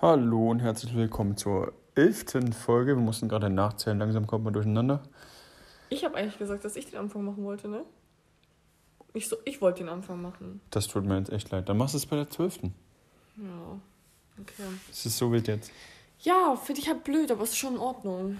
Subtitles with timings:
[0.00, 2.96] Hallo und herzlich willkommen zur elften Folge.
[2.96, 5.02] Wir mussten gerade nachzählen, langsam kommt man durcheinander.
[5.88, 7.82] Ich habe eigentlich gesagt, dass ich den Anfang machen wollte, ne?
[9.14, 10.60] Ich, so, ich wollte den Anfang machen.
[10.70, 11.68] Das tut mir jetzt echt leid.
[11.68, 12.74] Dann machst du es bei der zwölften.
[13.36, 13.80] Ja,
[14.40, 14.62] okay.
[14.90, 15.70] Es ist so wild jetzt.
[16.20, 18.36] Ja, finde ich halt blöd, aber es ist schon in Ordnung.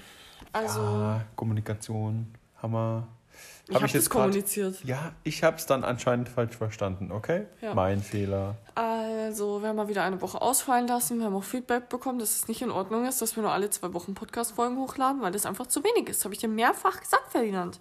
[0.53, 2.27] Also, Ja, Kommunikation,
[2.63, 3.07] Hammer.
[3.69, 4.85] ich Hab habe das grad- kommuniziert.
[4.85, 7.47] Ja, ich habe es dann anscheinend falsch verstanden, okay?
[7.63, 7.73] Ja.
[7.75, 8.57] Mein Fehler.
[9.27, 11.19] Also, wir haben mal wieder eine Woche ausfallen lassen.
[11.19, 13.69] Wir haben auch Feedback bekommen, dass es nicht in Ordnung ist, dass wir nur alle
[13.71, 16.25] zwei Wochen Podcast-Folgen hochladen, weil das einfach zu wenig ist.
[16.25, 17.81] Habe ich dir mehrfach gesagt, Ferdinand.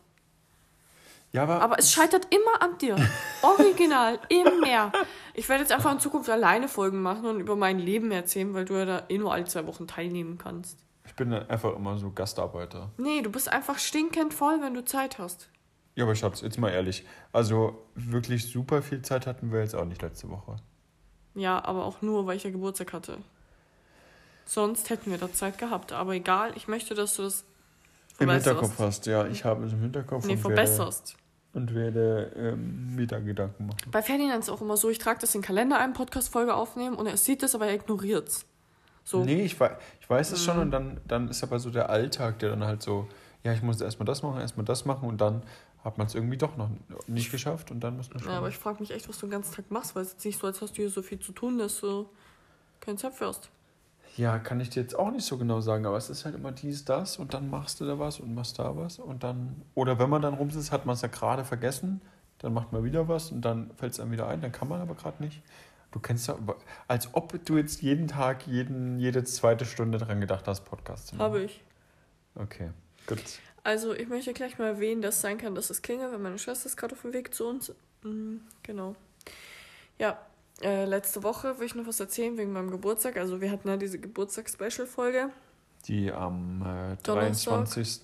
[1.34, 2.96] Ja, aber, Aber es scheitert immer an dir.
[3.44, 4.92] Original, immer.
[5.36, 8.66] Ich werde jetzt einfach in Zukunft alleine Folgen machen und über mein Leben erzählen, weil
[8.66, 10.80] du ja da eh nur alle zwei Wochen teilnehmen kannst.
[11.05, 12.90] ich bin dann einfach immer so Gastarbeiter.
[12.98, 15.48] Nee, du bist einfach stinkend voll, wenn du Zeit hast.
[15.94, 17.05] Ja, aber Schatz, jetzt mal ehrlich.
[17.32, 20.55] Also wirklich super viel Zeit hatten wir jetzt auch nicht letzte Woche.
[21.36, 23.18] Ja, aber auch nur, weil ich ja Geburtstag hatte.
[24.46, 25.92] Sonst hätten wir da Zeit gehabt.
[25.92, 27.44] Aber egal, ich möchte, dass du das
[28.20, 28.30] Im.
[28.30, 29.26] Hinterkopf hast, ja.
[29.27, 31.16] Ich habe es im Hinterkopf Nee, und verbesserst.
[31.54, 33.77] werde, und werde ähm, wieder Gedanken machen.
[33.92, 36.54] Bei Ferdinand ist es auch immer so, ich trage das in den Kalender ein, Podcast-Folge
[36.54, 38.46] aufnehmen und er sieht es, aber er ignoriert es.
[39.04, 39.24] So.
[39.24, 40.46] Nee, ich, wei- ich weiß es Mhm.
[40.46, 43.08] schon und dann, dann ist aber so der Alltag, der dann halt so,
[43.44, 45.44] ja, ich muss erstmal das machen, erstmal das machen und dann
[45.86, 46.70] hat man es irgendwie doch noch
[47.08, 48.32] nicht geschafft und dann muss man schon.
[48.32, 50.26] Ja, aber ich frage mich echt, was du den ganzen Tag machst, weil es ist
[50.26, 52.10] nicht so, als hast du hier so viel zu tun, dass du
[52.82, 53.50] keine Zeit für hast.
[54.18, 56.52] ja, kann ich dir jetzt auch nicht so genau sagen, aber es ist halt immer
[56.52, 60.00] dies, das und dann machst du da was und machst da was und dann, oder
[60.00, 62.02] wenn man dann rumsitzt, hat man es ja gerade vergessen,
[62.40, 64.81] dann macht man wieder was und dann fällt es einem wieder ein, dann kann man
[64.81, 65.42] aber gerade nicht.
[65.92, 66.38] Du kennst ja,
[66.88, 71.16] als ob du jetzt jeden Tag, jeden, jede zweite Stunde dran gedacht hast, Podcast zu
[71.16, 71.25] machen.
[71.25, 71.64] Habe ich.
[72.36, 72.72] Okay,
[73.08, 73.22] gut.
[73.66, 76.38] Also, ich möchte gleich mal erwähnen, dass es sein kann, dass es klingelt, weil meine
[76.38, 77.74] Schwester ist gerade auf dem Weg zu uns.
[78.03, 78.96] Mhm, genau.
[79.97, 80.19] Ja,
[80.62, 83.18] äh, letzte Woche will ich noch was erzählen wegen meinem Geburtstag.
[83.18, 85.31] Also, wir hatten ja diese Geburtstags-Special-Folge.
[85.88, 87.66] Die am äh, Donnerstag.
[87.66, 88.02] 23.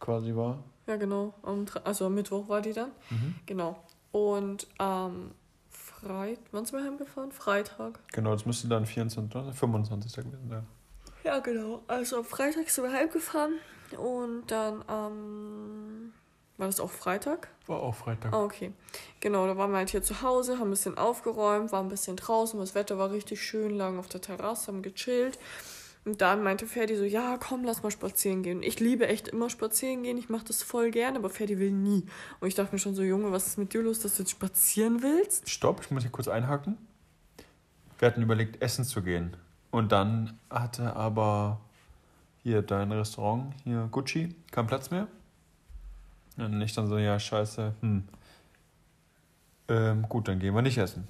[0.00, 0.58] quasi war.
[0.88, 1.32] Ja, genau.
[1.44, 2.90] Am, also, am Mittwoch war die dann.
[3.10, 3.36] Mhm.
[3.46, 3.76] Genau.
[4.10, 5.30] Und am
[5.70, 7.30] Freitag, wann sind wir heimgefahren?
[7.30, 8.00] Freitag.
[8.12, 9.32] Genau, das müsste dann 24.
[9.32, 10.12] oder 25.
[10.24, 10.66] gewesen sein.
[11.22, 11.82] Ja, genau.
[11.86, 13.60] Also, am Freitag sind wir heimgefahren.
[13.96, 16.12] Und dann am.
[16.56, 17.48] war das auch Freitag?
[17.66, 18.32] War auch Freitag.
[18.32, 18.72] Ah, okay.
[19.20, 22.16] Genau, da waren wir halt hier zu Hause, haben ein bisschen aufgeräumt, waren ein bisschen
[22.16, 25.38] draußen, das Wetter war richtig schön, lagen auf der Terrasse, haben gechillt.
[26.04, 28.62] Und dann meinte Ferdi so, ja, komm, lass mal spazieren gehen.
[28.62, 32.06] Ich liebe echt immer spazieren gehen, ich mache das voll gerne, aber Ferdi will nie.
[32.38, 34.30] Und ich dachte mir schon so, Junge, was ist mit dir los, dass du jetzt
[34.30, 35.50] spazieren willst?
[35.50, 36.78] Stopp, ich muss hier kurz einhaken.
[37.98, 39.36] Wir hatten überlegt, essen zu gehen.
[39.72, 41.60] Und dann hatte aber
[42.46, 45.08] hier dein Restaurant, hier Gucci, keinen Platz mehr.
[46.36, 48.04] Und ich dann so, ja, scheiße, hm.
[49.68, 51.08] Ähm, gut, dann gehen wir nicht essen.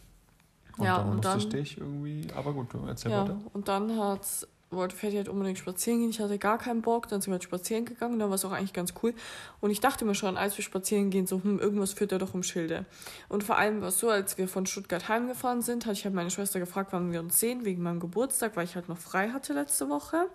[0.79, 3.37] Und Ja, dann und musste dann- ich irgendwie, aber gut, du erzähl Ja, weiter.
[3.53, 6.09] und dann hat's, wollte Ferdi halt unbedingt spazieren gehen.
[6.11, 7.07] Ich hatte gar keinen Bock.
[7.09, 8.19] Dann sind wir halt spazieren gegangen.
[8.19, 9.15] Dann war es auch eigentlich ganz cool.
[9.61, 12.33] Und ich dachte mir schon, als wir spazieren gehen, so, hm, irgendwas führt er doch
[12.35, 12.85] um Schilde.
[13.29, 16.15] Und vor allem war es so, als wir von Stuttgart heimgefahren sind, hatte ich halt
[16.15, 19.29] meine Schwester gefragt, wann wir uns sehen, wegen meinem Geburtstag, weil ich halt noch frei
[19.31, 20.27] hatte letzte Woche.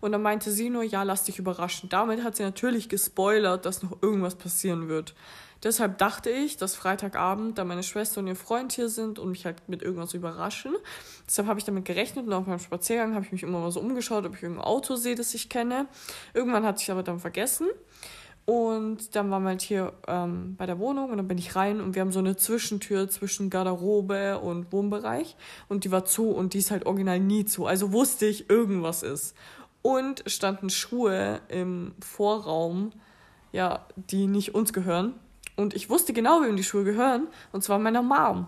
[0.00, 1.88] Und dann meinte sie nur, ja, lass dich überraschen.
[1.88, 5.14] Damit hat sie natürlich gespoilert, dass noch irgendwas passieren wird.
[5.62, 9.44] Deshalb dachte ich, dass Freitagabend da meine Schwester und ihr Freund hier sind und mich
[9.44, 10.74] halt mit irgendwas überraschen.
[11.26, 13.80] Deshalb habe ich damit gerechnet und auf meinem Spaziergang habe ich mich immer mal so
[13.80, 15.86] umgeschaut, ob ich irgendein Auto sehe, das ich kenne.
[16.32, 17.68] Irgendwann hatte ich aber dann vergessen.
[18.46, 21.80] Und dann waren wir halt hier ähm, bei der Wohnung und dann bin ich rein
[21.80, 25.36] und wir haben so eine Zwischentür zwischen Garderobe und Wohnbereich
[25.68, 27.66] und die war zu und die ist halt original nie zu.
[27.66, 29.36] Also wusste ich, irgendwas ist.
[29.82, 32.92] Und standen Schuhe im Vorraum,
[33.52, 35.14] ja, die nicht uns gehören.
[35.56, 38.46] Und ich wusste genau, wem die Schuhe gehören, und zwar meiner Mom.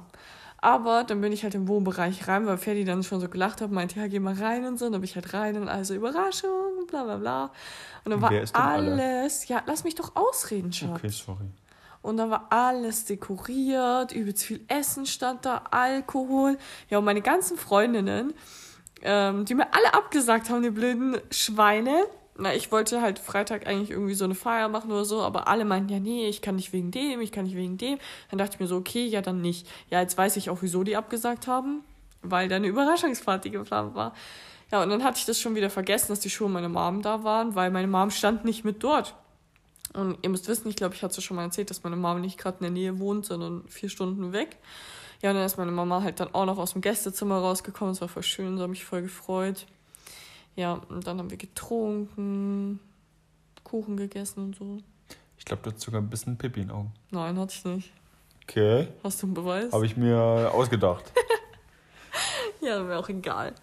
[0.59, 3.73] Aber dann bin ich halt im Wohnbereich rein, weil Ferdi dann schon so gelacht hat,
[3.73, 4.87] meinte, ja, geh mal rein und so.
[4.87, 7.45] Und dann bin ich halt rein und also Überraschung, bla bla bla.
[8.05, 8.93] Und dann Und war denn alle?
[8.93, 10.91] alles, ja, lass mich doch ausreden, Schatz.
[10.99, 11.47] Okay, sorry.
[12.01, 16.59] Und dann war alles dekoriert, übelst viel Essen stand da, Alkohol.
[16.89, 18.33] Ja, und meine ganzen Freundinnen,
[19.03, 22.05] ähm, die mir alle abgesagt haben, die blöden Schweine.
[22.39, 25.65] Na, ich wollte halt Freitag eigentlich irgendwie so eine Feier machen oder so, aber alle
[25.65, 27.99] meinten, ja, nee, ich kann nicht wegen dem, ich kann nicht wegen dem.
[28.31, 29.69] Dann dachte ich mir so, okay, ja, dann nicht.
[29.91, 31.85] Ja, jetzt weiß ich auch, wieso die abgesagt haben,
[32.23, 34.15] weil da eine Überraschungsparty geplant war.
[34.71, 37.23] Ja, und dann hatte ich das schon wieder vergessen, dass die Schuhe meiner Mom da
[37.23, 39.15] waren, weil meine Mom stand nicht mit dort.
[39.93, 42.21] Und ihr müsst wissen, ich glaube, ich hatte es schon mal erzählt, dass meine Mama
[42.21, 44.57] nicht gerade in der Nähe wohnt, sondern vier Stunden weg.
[45.23, 47.95] Ja, und dann ist meine Mama halt dann auch noch aus dem Gästezimmer rausgekommen.
[47.95, 49.67] Das war voll schön, so habe mich voll gefreut.
[50.57, 52.81] Ja, und dann haben wir getrunken,
[53.65, 54.79] Kuchen gegessen und so.
[55.39, 56.93] Ich glaube, du hast sogar ein bisschen Pipi in den Augen.
[57.11, 57.93] Nein, hatte ich nicht.
[58.43, 58.89] Okay.
[59.03, 59.73] Hast du einen Beweis?
[59.73, 61.13] Habe ich mir ausgedacht.
[62.61, 63.55] Ja, wäre auch egal.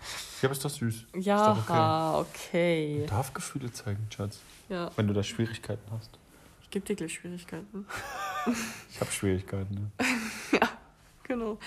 [0.41, 1.05] Ja, aber ist doch süß.
[1.19, 2.97] Ja, doch okay.
[2.99, 4.39] Man darf Gefühle zeigen, Schatz.
[4.67, 6.09] Ja, Wenn du da Schwierigkeiten hast.
[6.61, 7.85] ich gebe dir gleich Schwierigkeiten.
[8.91, 9.73] Ich habe Schwierigkeiten.
[9.73, 9.91] Ne?
[11.29, 11.57] Genau.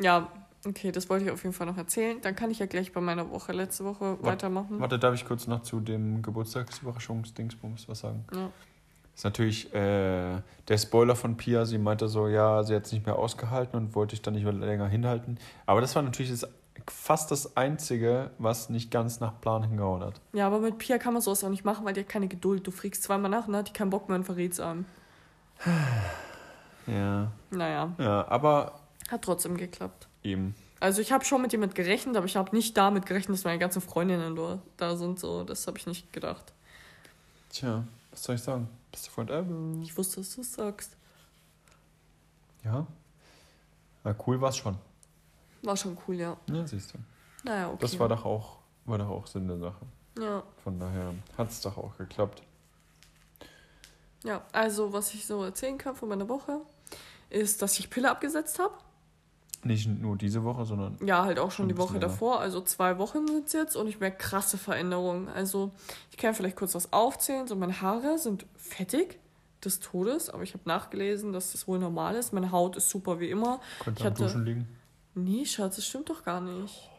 [0.00, 0.28] Ja,
[0.66, 2.18] okay, das wollte ich auf jeden Fall noch erzählen.
[2.22, 4.80] Dann kann ich ja gleich bei meiner Woche, letzte Woche, weitermachen.
[4.80, 8.24] Warte, darf ich kurz noch zu dem Geburtstagsüberraschungsdingsbums was sagen?
[8.34, 8.50] Ja.
[9.14, 11.64] ist natürlich äh, der Spoiler von Pia.
[11.64, 14.44] Sie meinte so, ja, sie hat es nicht mehr ausgehalten und wollte ich dann nicht
[14.44, 15.38] mehr länger hinhalten.
[15.66, 16.48] Aber das war natürlich das,
[16.90, 20.20] fast das Einzige, was nicht ganz nach Plan hingehauen hat.
[20.32, 22.66] ja, aber mit Pia kann man sowas auch nicht machen, weil die hat keine Geduld.
[22.66, 23.62] Du fragst zweimal nach, ne?
[23.62, 24.86] Die keinen Bock mehr und verrät's an.
[26.86, 27.32] Ja.
[27.50, 28.78] Naja, Ja, aber
[29.10, 30.08] hat trotzdem geklappt.
[30.22, 30.54] eben.
[30.78, 33.58] Also ich habe schon mit jemand gerechnet, aber ich habe nicht damit gerechnet, dass meine
[33.58, 35.18] ganzen Freundinnen da- da sind.
[35.18, 36.52] So, das habe ich nicht gedacht.
[37.48, 38.68] Tja, was soll ich sagen?
[38.90, 39.80] Beste Freund ever.
[39.82, 40.94] Ich wusste, dass du es sagst.
[42.62, 42.86] Ja.
[44.04, 44.76] Na, cool war's schon.
[45.62, 46.36] War schon cool, ja.
[46.50, 46.98] Ja, siehst du.
[47.44, 47.78] Naja, okay.
[47.80, 49.86] Das war doch auch, war doch auch Sinn der Sache.
[50.20, 50.42] Ja.
[50.62, 52.42] Von daher hat's doch auch geklappt.
[54.24, 56.60] Ja, also was ich so erzählen kann von meiner Woche,
[57.30, 58.74] ist, dass ich Pille abgesetzt habe.
[59.64, 62.06] Nicht nur diese Woche, sondern Ja, halt auch schon die Woche länger.
[62.06, 62.40] davor.
[62.40, 65.28] Also zwei Wochen sind es jetzt und ich merke krasse Veränderungen.
[65.28, 65.72] Also
[66.10, 67.46] ich kann vielleicht kurz was aufzählen.
[67.48, 69.18] So meine Haare sind fettig
[69.64, 72.32] des Todes, aber ich habe nachgelesen, dass das wohl normal ist.
[72.32, 73.60] Meine Haut ist super wie immer.
[73.80, 74.68] könnte Ich am hatte- Duschen liegen.
[75.14, 76.90] Nee, Schatz, das stimmt doch gar nicht.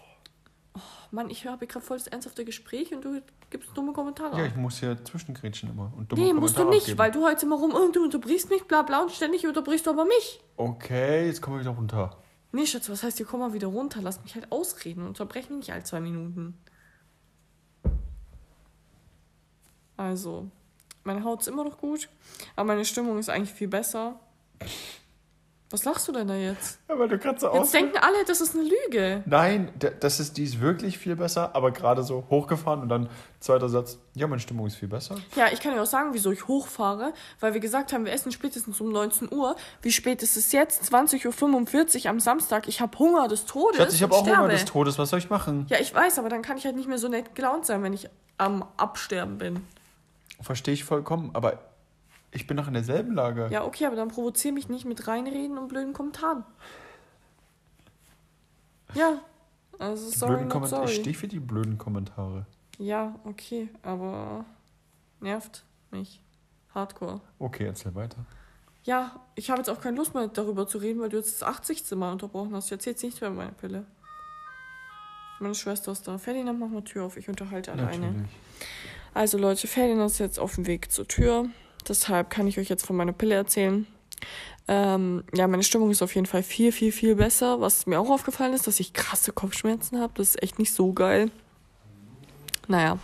[0.75, 0.80] Oh,
[1.12, 4.38] Mann, ich habe gerade voll das ernsthafte Gespräch und du gibst dumme Kommentare.
[4.38, 5.92] Ja, ich muss hier zwischengrätschen immer.
[5.95, 7.00] Und dumme nee, musst du Kommentare nicht, abgeben.
[7.00, 9.92] weil du heute immer rum und du unterbrichst mich, bla bla und ständig unterbrichst du
[9.92, 10.39] aber mich.
[10.57, 12.18] Okay, jetzt kommen wir wieder runter.
[12.52, 14.02] Nee, Schatz, was heißt, hier komm mal wieder runter?
[14.02, 16.58] Lass mich halt ausreden und unterbrech mich nicht alle zwei Minuten.
[19.98, 20.50] Also,
[21.04, 22.10] meine Haut ist immer noch gut,
[22.56, 24.20] aber meine Stimmung ist eigentlich viel besser.
[25.69, 26.80] Was lachst du denn da jetzt?
[26.88, 29.22] Ja, weil du gerade so Jetzt denken alle, das ist eine Lüge.
[29.25, 29.69] Nein,
[30.00, 33.10] das ist, die ist wirklich viel besser, aber gerade so hochgefahren und dann
[33.42, 34.00] zweiter Satz.
[34.16, 35.16] Ja, meine Stimmung ist viel besser.
[35.36, 37.12] Ja, ich kann dir auch sagen, wieso ich hochfahre,
[37.42, 39.58] weil wir gesagt haben, wir essen spätestens um 19 Uhr.
[39.81, 40.84] Wie spät ist es jetzt?
[40.90, 42.69] 20.45 Uhr am Samstag.
[42.69, 43.78] Ich habe Hunger des Todes.
[43.78, 44.54] Schatz, ich habe auch Hunger sterbe.
[44.54, 44.98] des Todes.
[44.98, 45.66] Was soll ich machen?
[45.69, 47.92] Ja, ich weiß, aber dann kann ich halt nicht mehr so nett gelaunt sein, wenn
[47.92, 49.66] ich am Absterben bin.
[50.42, 51.60] Verstehe ich vollkommen, aber
[52.32, 53.48] ich bin noch in derselben Lage.
[53.52, 56.44] Ja, okay, aber dann provoziere mich nicht mit reinreden und blöden Kommentaren.
[58.94, 59.20] Ja,
[59.80, 60.86] also sorry, not Kommentare.
[60.86, 61.02] Ich sorry.
[61.02, 62.46] stehe für die blöden Kommentare.
[62.78, 64.46] Ja, okay, aber
[65.20, 66.22] nervt mich.
[66.74, 67.22] Hardcore.
[67.40, 68.26] Okay, erzähl weiter.
[68.84, 71.48] Ja, ich habe jetzt auch keine Lust mehr darüber zu reden, weil du jetzt das
[71.48, 71.92] 80.
[71.96, 72.72] Mal unterbrochen hast.
[72.72, 73.86] Erzähle jetzt nicht mehr meine Pille.
[75.40, 76.18] Meine Schwester ist da.
[76.18, 77.18] Ferdinand, mach mal Tür auf.
[77.18, 78.08] Ich unterhalte alleine.
[78.08, 78.32] Natürlich.
[79.14, 81.50] Also Leute, Ferdinand ist jetzt auf dem Weg zur Tür.
[81.88, 83.88] Deshalb kann ich euch jetzt von meiner Pille erzählen.
[84.68, 87.62] Ähm, ja, meine Stimmung ist auf jeden Fall viel, viel, viel besser.
[87.62, 90.13] Was mir auch aufgefallen ist, dass ich krasse Kopfschmerzen habe.
[90.16, 91.31] Das ist echt nicht so geil.
[92.68, 93.00] Naja.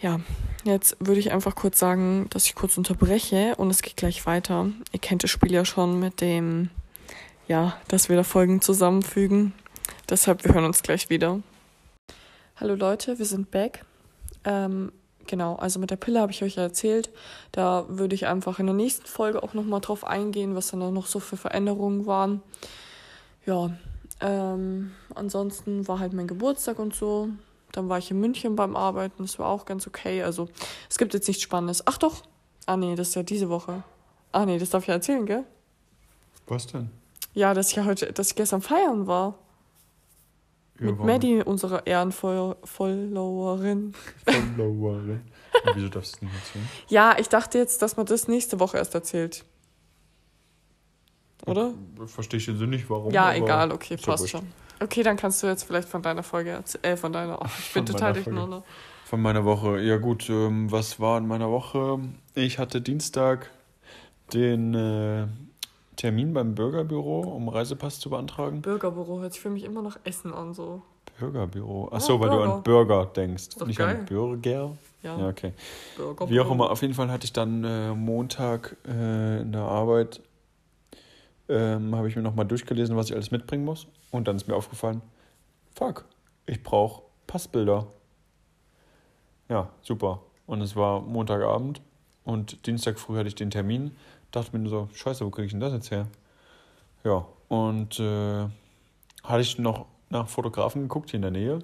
[0.00, 0.20] Ja,
[0.64, 4.70] jetzt würde ich einfach kurz sagen, dass ich kurz unterbreche und es geht gleich weiter.
[4.92, 6.68] Ihr kennt das Spiel ja schon mit dem,
[7.48, 9.54] ja, dass wir da Folgen zusammenfügen.
[10.10, 11.40] Deshalb, wir hören uns gleich wieder.
[12.56, 13.84] Hallo Leute, wir sind back.
[14.44, 14.92] Ähm,
[15.26, 17.10] genau, also mit der Pille habe ich euch ja erzählt.
[17.52, 20.90] Da würde ich einfach in der nächsten Folge auch nochmal drauf eingehen, was dann da
[20.90, 22.42] noch so für Veränderungen waren.
[23.46, 23.70] Ja,
[24.20, 27.28] ähm, ansonsten war halt mein Geburtstag und so.
[27.72, 30.22] Dann war ich in München beim Arbeiten, das war auch ganz okay.
[30.22, 30.48] Also
[30.88, 31.86] es gibt jetzt nichts Spannendes.
[31.86, 32.22] Ach doch,
[32.66, 33.82] ah nee, das ist ja diese Woche.
[34.32, 35.44] Ah nee, das darf ich ja erzählen, gell?
[36.46, 36.90] Was denn?
[37.34, 39.38] Ja, dass ich ja heute, dass ich gestern feiern war.
[40.84, 41.00] Mit?
[41.00, 43.92] Maddie, unserer Ehrenfollowerin.
[44.24, 45.20] Followerin.
[45.74, 46.68] Wieso darfst du es nicht erzählen?
[46.88, 49.44] Ja, ich dachte jetzt, dass man das nächste Woche erst erzählt.
[51.46, 51.74] Oder?
[52.06, 53.12] Verstehe ich jetzt nicht, warum.
[53.12, 54.32] ja, egal, okay, passt wurscht.
[54.32, 54.46] schon.
[54.80, 56.84] Okay, dann kannst du jetzt vielleicht von deiner Folge erzählen.
[56.84, 57.40] Äh, von deiner.
[57.40, 58.64] Oh, ich bin total durcheinander.
[59.04, 59.80] Von meiner Woche.
[59.80, 62.00] Ja gut, ähm, was war in meiner Woche?
[62.34, 63.50] Ich hatte Dienstag
[64.32, 65.26] den äh,
[65.96, 68.62] Termin beim Bürgerbüro, um Reisepass zu beantragen.
[68.62, 70.82] Bürgerbüro hört sich für mich immer nach Essen an, so.
[71.18, 71.88] Bürgerbüro.
[71.92, 72.54] Achso, weil du Bürger.
[72.54, 73.48] an Bürger denkst.
[73.66, 73.98] nicht geil.
[74.00, 74.76] an Bürger.
[75.02, 75.52] Ja, Ja, okay.
[75.96, 76.30] Bürgerbüro.
[76.30, 80.20] Wie auch immer, auf jeden Fall hatte ich dann äh, Montag äh, in der Arbeit,
[81.48, 83.86] ähm, habe ich mir nochmal durchgelesen, was ich alles mitbringen muss.
[84.10, 85.02] Und dann ist mir aufgefallen,
[85.74, 86.04] fuck,
[86.46, 87.86] ich brauche Passbilder.
[89.48, 90.22] Ja, super.
[90.46, 91.80] Und es war Montagabend
[92.24, 93.96] und Dienstag früh hatte ich den Termin.
[94.34, 96.08] Dachte mir so, scheiße, wo kriege ich denn das jetzt her?
[97.04, 98.48] Ja, und äh,
[99.22, 101.58] hatte ich noch nach Fotografen geguckt hier in der Nähe.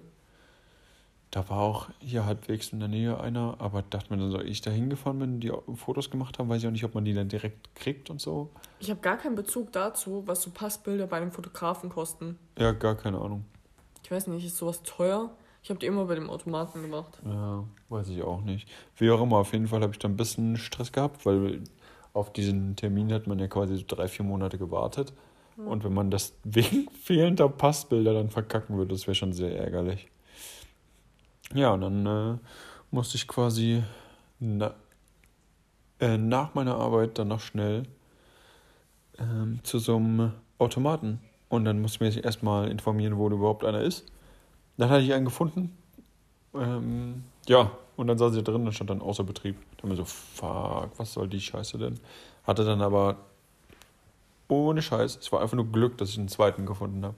[1.33, 4.61] Da war auch hier halbwegs in der Nähe einer, aber dachte mir dann so, ich
[4.61, 7.29] da hingefahren bin, die Fotos gemacht haben, weiß ich auch nicht, ob man die dann
[7.29, 8.51] direkt kriegt und so.
[8.79, 12.39] Ich habe gar keinen Bezug dazu, was so Passbilder bei einem Fotografen kosten.
[12.57, 13.45] Ja, gar keine Ahnung.
[14.05, 15.31] Ich weiß nicht, ist sowas teuer?
[15.65, 17.21] Ich habe die immer bei dem Automaten gemacht.
[17.25, 18.69] Ja, weiß ich auch nicht.
[18.97, 21.63] Wie auch immer, auf jeden Fall habe ich da ein bisschen Stress gehabt, weil
[22.13, 25.13] auf diesen Termin hat man ja quasi so drei, vier Monate gewartet.
[25.57, 30.09] Und wenn man das wegen fehlender Passbilder dann verkacken würde, das wäre schon sehr ärgerlich.
[31.55, 32.39] Ja, und dann äh,
[32.91, 33.83] musste ich quasi
[34.39, 34.75] na,
[35.99, 37.83] äh, nach meiner Arbeit dann noch schnell
[39.19, 41.21] ähm, zu so einem Automaten.
[41.49, 44.07] Und dann musste ich mich erstmal informieren, wo überhaupt einer ist.
[44.77, 45.77] Dann hatte ich einen gefunden.
[46.55, 49.57] Ähm, ja, und dann saß ich da drin und stand dann außer Betrieb.
[49.81, 51.99] Dann mir so, fuck, was soll die Scheiße denn?
[52.45, 53.17] Hatte dann aber
[54.49, 57.15] ohne Scheiß, es war einfach nur Glück, dass ich einen zweiten gefunden habe.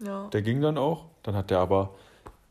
[0.00, 0.28] Ja.
[0.28, 1.90] Der ging dann auch, dann hat der aber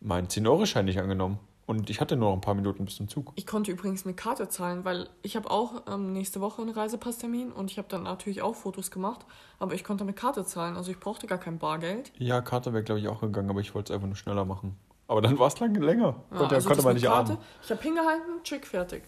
[0.02, 1.40] meinen 10-Euro-Schein nicht angenommen.
[1.66, 3.34] Und ich hatte nur noch ein paar Minuten bis zum Zug.
[3.36, 7.52] Ich konnte übrigens mit Karte zahlen, weil ich habe auch ähm, nächste Woche einen Reisepasstermin
[7.52, 9.26] und ich habe dann natürlich auch Fotos gemacht,
[9.60, 12.14] aber ich konnte mit Karte zahlen, also ich brauchte gar kein Bargeld.
[12.20, 14.78] Ja, Karte wäre, glaube ich, auch gegangen, aber ich wollte es einfach nur schneller machen.
[15.10, 16.16] Aber dann war es länger.
[16.32, 17.42] Ja, konnte also konnte man nicht Karte, ahnen.
[17.62, 19.04] Ich habe hingehalten, check, fertig.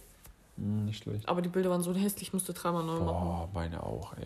[0.60, 1.28] Hm, nicht schlecht.
[1.28, 3.06] Aber die Bilder waren so hässlich, ich musste dreimal neu machen.
[3.06, 4.25] Boah, meine auch, ey.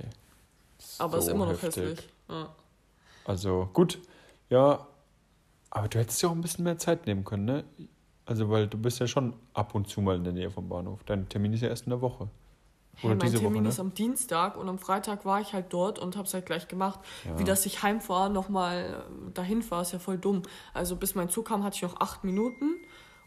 [1.00, 1.84] Aber ist So immer noch heftig.
[1.84, 2.10] hässlich.
[2.30, 2.50] Ja.
[3.26, 4.00] Also gut,
[4.50, 4.86] ja,
[5.70, 7.64] aber du hättest ja auch ein bisschen mehr Zeit nehmen können, ne?
[8.26, 11.04] Also, weil du bist ja schon ab und zu mal in der Nähe vom Bahnhof.
[11.04, 12.30] Dein Termin ist ja erst in der Woche.
[12.96, 13.70] Hey, Oder mein diese Termin Woche, ne?
[13.70, 17.00] ist am Dienstag und am Freitag war ich halt dort und hab's halt gleich gemacht.
[17.26, 17.38] Ja.
[17.40, 20.44] Wie das ich heimfahre, nochmal dahin war, ist ja voll dumm.
[20.74, 22.76] Also bis mein Zug kam, hatte ich noch acht Minuten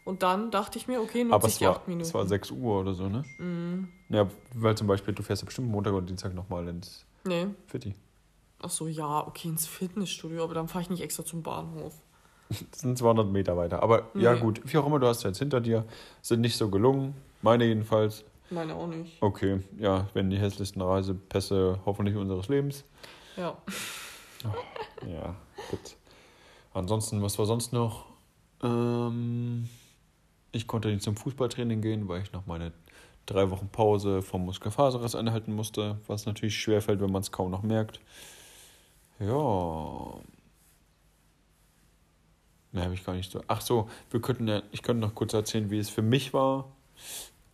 [0.07, 2.07] und dann dachte ich mir, okay, nutze Aber ich die war, acht Minuten.
[2.07, 3.23] es war 6 Uhr oder so, ne?
[3.37, 3.89] Mhm.
[4.09, 7.47] Ja, weil zum Beispiel, du fährst ja bestimmt Montag oder Dienstag nochmal ins Nee.
[7.67, 7.93] Fitti.
[8.61, 11.93] Ach so, ja, okay, ins Fitnessstudio, aber dann fahre ich nicht extra zum Bahnhof.
[12.71, 13.83] Das sind 200 Meter weiter.
[13.83, 14.39] Aber ja, Nee.
[14.39, 15.85] gut, wie auch immer, du hast jetzt hinter dir.
[16.21, 17.13] Sind nicht so gelungen.
[17.41, 18.23] Meine jedenfalls.
[18.49, 19.21] Meine auch nicht.
[19.21, 22.85] Okay, ja, wenn die hässlichsten Reisepässe hoffentlich unseres Lebens.
[23.35, 23.57] Ja.
[25.05, 25.35] Ja,
[25.69, 25.79] gut.
[26.73, 28.05] Ansonsten, was war sonst noch?
[28.63, 29.67] Ähm,
[30.57, 32.73] ich konnte nicht zum Fußballtraining gehen, weil ich noch meine
[33.25, 37.63] drei Wochen Pause vom Muskelfaserriss einhalten musste, was natürlich schwerfällt, wenn man es kaum noch
[37.63, 37.99] merkt.
[39.19, 40.15] Ja.
[42.71, 43.41] Mehr habe ich gar nicht so.
[43.47, 46.71] Ach so, wir könnten ja, ich könnte noch kurz erzählen, wie es für mich war,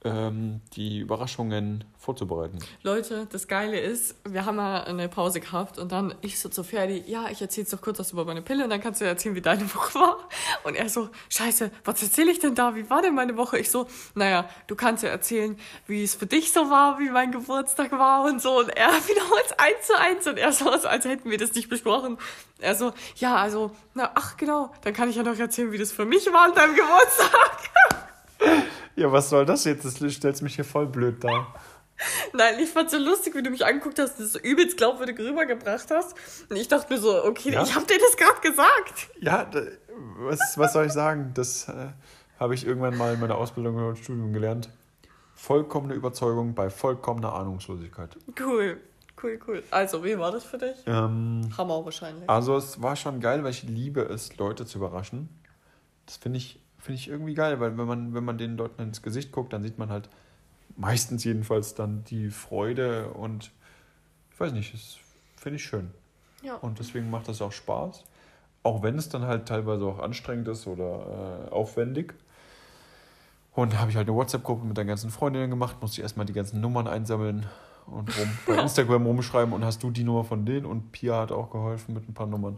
[0.04, 2.60] ähm, die Überraschungen vorzubereiten.
[2.82, 6.64] Leute, das Geile ist, wir haben ja eine Pause gehabt und dann ich so zu
[6.64, 9.06] Ferdi, ja, ich erzähle jetzt doch kurz was über meine Pille und dann kannst du
[9.06, 10.18] erzählen, wie deine Woche war.
[10.64, 12.76] Und er so, scheiße, was erzähle ich denn da?
[12.76, 13.58] Wie war denn meine Woche?
[13.58, 15.58] Ich so, naja, du kannst ja erzählen,
[15.88, 18.60] wie es für dich so war, wie mein Geburtstag war und so.
[18.60, 22.18] Und er wiederholt eins zu eins und er so, als hätten wir das nicht besprochen.
[22.60, 25.92] Er so, ja, also, na, ach genau, dann kann ich ja noch erzählen, wie das
[25.92, 27.70] für mich war an deinem Geburtstag.
[28.96, 29.86] Ja, was soll das jetzt?
[29.86, 31.54] Das stellt mich hier voll blöd dar.
[32.34, 35.90] Nein, ich fand's so lustig, wie du mich angeguckt hast, das so übelst glaubwürdig rübergebracht
[35.92, 36.16] hast.
[36.50, 37.64] Und ich dachte mir so, okay, Ja?
[37.64, 39.10] ich hab dir das gerade gesagt.
[39.22, 39.50] Ja,
[40.18, 41.32] was, was soll ich sagen?
[41.36, 41.90] Das äh,
[42.40, 44.70] habe ich irgendwann mal in meiner Ausbildung und Studium gelernt.
[45.36, 48.18] Vollkommene Überzeugung bei vollkommener Ahnungslosigkeit.
[48.40, 48.80] Cool,
[49.22, 49.64] cool, cool.
[49.72, 50.76] Also, wie war das für dich?
[50.88, 52.30] Ähm, Hammer wahrscheinlich.
[52.30, 55.30] also es war schon geil, weil ich liebe es, Leute zu überraschen.
[56.06, 59.02] Das finde ich, finde ich irgendwie geil, weil wenn man, wenn man den Leuten ins
[59.02, 60.10] Gesicht guckt, dann sieht man halt
[60.76, 63.52] meistens jedenfalls dann die Freude und
[64.32, 64.98] ich weiß nicht, das
[65.38, 65.92] finde ich schön.
[66.42, 66.56] Ja.
[66.56, 68.04] Und deswegen macht das auch Spaß.
[68.64, 72.16] Auch wenn es dann halt teilweise auch anstrengend ist oder äh, aufwendig.
[73.54, 76.26] Und da habe ich halt eine WhatsApp-Gruppe mit den ganzen Freundinnen gemacht, musste ich erstmal
[76.26, 77.46] die ganzen Nummern einsammeln
[77.86, 81.32] und rum, bei Instagram rumschreiben und hast du die Nummer von denen und Pia hat
[81.32, 82.58] auch geholfen mit ein paar Nummern.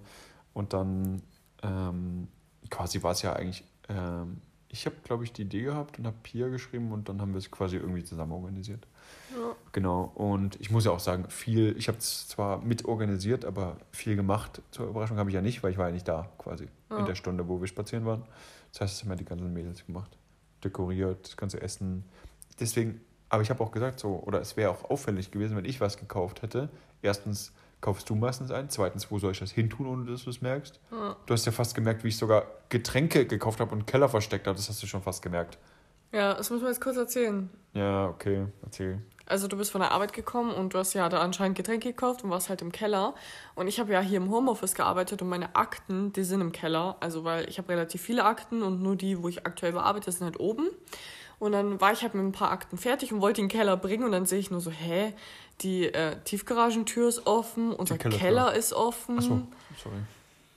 [0.53, 1.21] Und dann
[1.61, 2.27] ähm,
[2.71, 6.17] quasi war es ja eigentlich, ähm, ich habe glaube ich die Idee gehabt und habe
[6.23, 8.85] Pia geschrieben und dann haben wir es quasi irgendwie zusammen organisiert.
[9.33, 9.55] Ja.
[9.71, 13.77] Genau, und ich muss ja auch sagen, viel, ich habe es zwar mit organisiert, aber
[13.91, 16.67] viel gemacht zur Überraschung habe ich ja nicht, weil ich war ja nicht da quasi
[16.89, 16.97] Ja.
[16.99, 18.23] in der Stunde, wo wir spazieren waren.
[18.71, 20.17] Das heißt, das haben ja die ganzen Mädels gemacht.
[20.63, 22.03] Dekoriert, das ganze Essen.
[22.59, 22.99] Deswegen,
[23.29, 25.97] aber ich habe auch gesagt, so, oder es wäre auch auffällig gewesen, wenn ich was
[25.97, 26.69] gekauft hätte.
[27.01, 27.53] Erstens
[27.85, 30.79] kaufst du meistens ein, zweitens, wo soll ich das hintun, ohne dass du es merkst?
[30.91, 31.15] Ja.
[31.27, 34.57] Du hast ja fast gemerkt, wie ich sogar Getränke gekauft habe und Keller versteckt habe,
[34.57, 35.59] das hast du schon fast gemerkt.
[36.11, 37.47] ja, das muss man jetzt kurz erzählen.
[37.73, 39.03] Ja, okay, erzähl.
[39.27, 42.23] Also du bist von der Arbeit gekommen und du hast ja da anscheinend Getränke gekauft
[42.23, 43.13] und warst halt im Keller.
[43.53, 46.97] Und ich habe ja hier im Homeoffice gearbeitet und meine Akten, die sind im Keller.
[47.01, 50.25] Also weil ich habe relativ viele Akten und nur die, wo ich aktuell bearbeite, sind
[50.25, 50.69] halt oben.
[51.39, 54.03] Und dann war ich halt mit ein paar Akten fertig und wollte den Keller bringen
[54.03, 55.13] und dann sehe ich nur so, hä,
[55.61, 58.19] die äh, Tiefgaragentür ist offen, unser Kellertür.
[58.19, 59.17] Keller ist offen.
[59.17, 59.41] Achso,
[59.81, 59.97] sorry.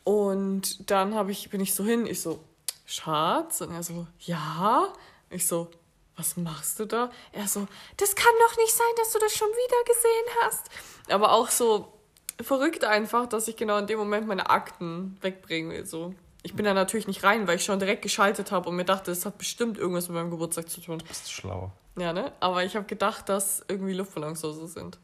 [0.04, 2.40] Und dann hab ich, bin ich so hin, ich so,
[2.86, 3.60] Schatz?
[3.60, 4.88] Und er so, ja.
[5.30, 5.70] Ich so,
[6.16, 7.10] was machst du da?
[7.32, 7.66] Er so,
[7.96, 10.70] das kann doch nicht sein, dass du das schon wieder gesehen hast.
[11.10, 11.92] Aber auch so
[12.40, 15.86] verrückt einfach, dass ich genau in dem Moment meine Akten wegbringen will.
[15.86, 18.84] So, Ich bin da natürlich nicht rein, weil ich schon direkt geschaltet habe und mir
[18.84, 21.02] dachte, es hat bestimmt irgendwas mit meinem Geburtstag zu tun.
[21.06, 21.72] Bist du schlau.
[21.98, 22.32] Ja, ne?
[22.40, 24.98] Aber ich habe gedacht, dass irgendwie Luftballons so sind.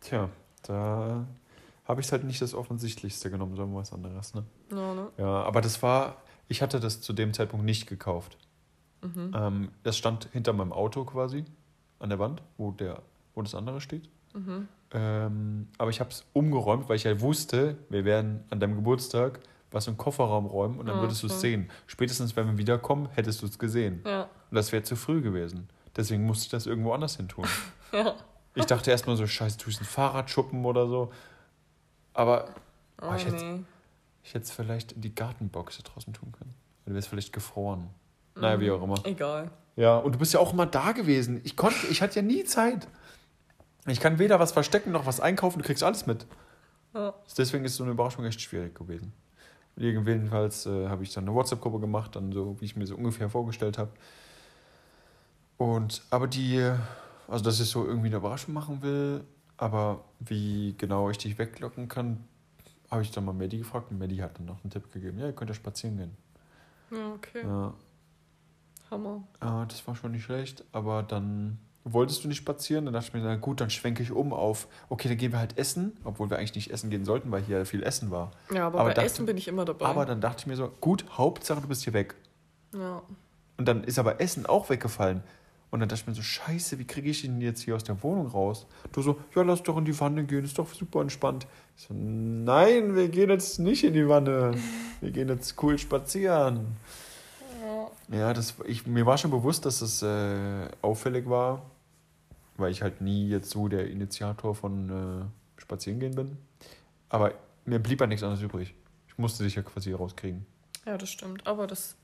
[0.00, 0.30] Tja,
[0.62, 1.26] da
[1.84, 4.44] habe ich halt nicht das Offensichtlichste genommen, sondern was anderes, ne?
[4.70, 5.08] Ja, ne?
[5.18, 8.38] Ja, aber das war, ich hatte das zu dem Zeitpunkt nicht gekauft.
[9.02, 9.32] Mhm.
[9.34, 11.44] Ähm, das stand hinter meinem Auto quasi
[11.98, 13.02] an der Wand, wo, der,
[13.34, 14.08] wo das andere steht.
[14.34, 14.68] Mhm.
[14.92, 19.40] Ähm, aber ich habe es umgeräumt, weil ich ja wusste, wir werden an deinem Geburtstag
[19.70, 21.40] was im Kofferraum räumen und dann Ja, würdest du es okay.
[21.40, 21.70] sehen.
[21.86, 24.02] Spätestens, wenn wir wiederkommen, hättest du es gesehen.
[24.06, 24.22] Ja.
[24.22, 25.68] Und das wäre zu früh gewesen.
[25.96, 27.46] Deswegen musste ich das irgendwo anders hin tun.
[27.92, 28.14] Ja.
[28.54, 31.10] Ich dachte erstmal so, scheiße, tust ein Fahrrad schuppen oder so.
[32.12, 32.50] Aber
[33.00, 33.64] Oh, Oh, ich hätte-
[34.24, 36.52] ich hätte es vielleicht in die Gartenbox da draußen tun können.
[36.84, 37.88] Dann wäre es vielleicht gefroren.
[38.34, 38.96] Naja, wie auch immer.
[39.04, 39.50] Egal.
[39.76, 41.40] Ja, und du bist ja auch immer da gewesen.
[41.44, 42.88] Ich konnte, ich hatte ja nie Zeit.
[43.86, 46.26] Ich kann weder was verstecken noch was einkaufen, du kriegst alles mit.
[46.94, 47.14] Ja.
[47.36, 49.12] Deswegen ist so eine Überraschung echt schwierig gewesen.
[49.78, 53.28] Jedenfalls äh, habe ich dann eine WhatsApp-Gruppe gemacht, dann so, wie ich mir so ungefähr
[53.30, 53.90] vorgestellt habe.
[55.56, 56.70] Und, aber die,
[57.28, 59.24] also dass ich so irgendwie eine Überraschung machen will,
[59.56, 62.24] aber wie genau ich dich weglocken kann,
[62.90, 65.18] habe ich dann mal Maddie gefragt und Maddie hat dann noch einen Tipp gegeben.
[65.18, 66.16] Ja, ihr könnt ja spazieren gehen.
[66.90, 67.42] Ja, okay.
[67.44, 67.74] Ja,
[68.90, 69.22] Hammer.
[69.40, 71.58] Ah, das war schon nicht schlecht, aber dann
[71.92, 72.84] wolltest du nicht spazieren.
[72.84, 75.38] Dann dachte ich mir, na gut, dann schwenke ich um auf, okay, dann gehen wir
[75.38, 78.30] halt essen, obwohl wir eigentlich nicht essen gehen sollten, weil hier viel Essen war.
[78.52, 79.86] Ja, aber, Aber bei dachte- Essen bin ich immer dabei.
[79.86, 82.14] Aber dann dachte ich mir so, gut, Hauptsache du bist hier weg.
[82.74, 83.02] ja.
[83.56, 85.20] Und dann ist aber Essen auch weggefallen.
[85.72, 88.00] Und dann dachte ich mir so, scheiße, wie kriege ich ihn jetzt hier aus der
[88.04, 88.66] Wohnung raus?
[88.92, 91.46] Du so, ja, lass doch in die Wanne gehen, ist doch super entspannt.
[91.76, 94.54] Ich so, nein, wir gehen jetzt nicht in die Wanne.
[95.00, 96.76] Wir gehen jetzt cool spazieren.
[98.10, 98.32] ja.
[98.32, 101.62] Das, ich, mir war schon bewusst, dass es äh, auffällig war,
[102.58, 106.36] weil ich halt nie jetzt so der Initiator von äh, Spazierengehen bin.
[107.08, 107.32] Aber
[107.64, 108.74] mir blieb ja nichts anderes übrig.
[109.06, 110.44] Ich musste dich ja quasi rauskriegen.
[110.84, 111.46] Ja, das stimmt.
[111.46, 111.96] Aber das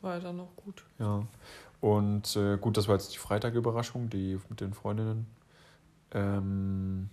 [0.00, 0.84] war ja dann noch gut.
[0.98, 1.26] Ja.
[1.80, 5.26] Und äh, gut, das war jetzt die Freitag-Überraschung, die mit den Freundinnen.
[6.12, 7.10] Ähm,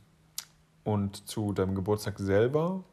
[0.83, 2.83] und zu deinem Geburtstag selber.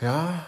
[0.00, 0.46] Ja,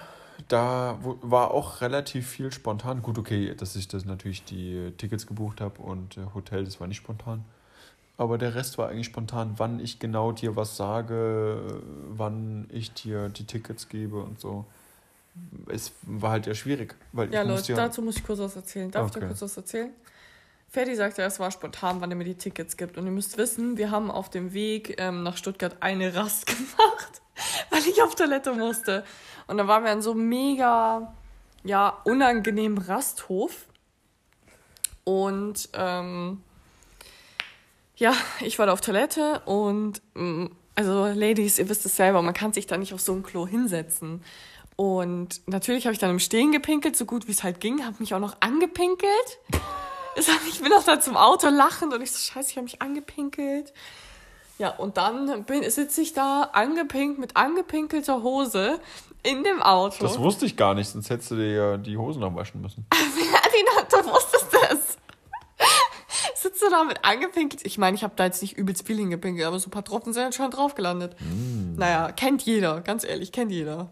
[0.48, 3.02] da war auch relativ viel spontan.
[3.02, 6.86] Gut, okay, dass ich das natürlich die Tickets gebucht habe und äh, Hotel, das war
[6.86, 7.44] nicht spontan.
[8.16, 13.28] Aber der Rest war eigentlich spontan, wann ich genau dir was sage, wann ich dir
[13.28, 14.64] die Tickets gebe und so.
[15.66, 18.54] Es war halt ja schwierig, weil Ja, ich Leute, ja dazu muss ich kurz was
[18.54, 18.90] erzählen.
[18.90, 19.20] Darf ich Okay.
[19.20, 19.90] da kurz was erzählen?
[20.68, 22.98] Ferdi sagte, es war spontan, wann er mir die Tickets gibt.
[22.98, 27.20] Und ihr müsst wissen, wir haben auf dem Weg ähm, nach Stuttgart eine Rast gemacht,
[27.74, 29.04] weil ich auf Toilette musste.
[29.46, 31.12] Und dann waren wir an so einem mega,
[31.64, 33.66] ja, unangenehmen Rasthof.
[35.02, 36.42] Und ähm,
[37.96, 42.34] ja, ich war da auf Toilette und mm, also Ladies, ihr wisst es selber, man
[42.34, 44.24] kann sich da nicht auf so ein Klo hinsetzen.
[44.76, 47.96] Und natürlich habe ich dann im Stehen gepinkelt, so gut wie es halt ging, habe
[48.00, 49.38] mich auch noch angepinkelt.
[50.48, 53.72] Ich bin auch da zum Auto lachend und ich so, scheiße, ich habe mich angepinkelt.
[54.58, 58.78] Ja, und dann bin- sitze ich da angepinkt mit angepinkelter Hose
[59.22, 59.96] in dem Auto.
[60.04, 62.86] Das wusste ich gar nicht, sonst hättest du dir ja die Hosen noch waschen müssen.
[62.90, 64.98] Adina, du wusstest das.
[66.34, 67.64] Sitzt du da mit angepinkelt?
[67.66, 70.12] Ich meine, ich habe da jetzt nicht übelst viel hingepinkelt, aber so ein paar Tropfen
[70.12, 71.16] sind schon drauf gelandet.
[71.76, 73.88] Naja, kennt jeder, ganz ehrlich, kennt jeder.